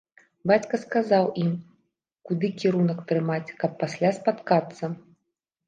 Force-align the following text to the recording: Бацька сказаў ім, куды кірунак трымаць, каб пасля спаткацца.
Бацька 0.51 0.79
сказаў 0.85 1.29
ім, 1.43 1.51
куды 2.31 2.51
кірунак 2.63 3.05
трымаць, 3.13 3.55
каб 3.63 3.79
пасля 3.85 4.09
спаткацца. 4.19 4.93